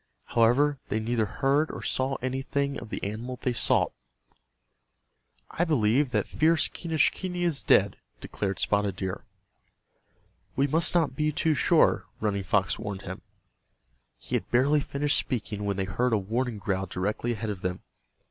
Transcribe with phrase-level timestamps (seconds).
[0.33, 3.91] However, they neither heard or saw anything of the animal they sought.
[5.51, 9.25] "I believe that fierce Quenischquney is dead," declared Spotted Deer.
[10.55, 13.21] "We must not be too sure," Running Fox warned him.
[14.17, 17.81] He had barely finished speaking when they heard a warning growl directly ahead of them.